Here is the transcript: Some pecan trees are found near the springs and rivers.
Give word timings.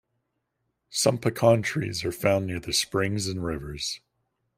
Some 0.89 1.19
pecan 1.19 1.61
trees 1.61 2.03
are 2.03 2.11
found 2.11 2.47
near 2.47 2.59
the 2.59 2.73
springs 2.73 3.27
and 3.27 3.45
rivers. 3.45 3.99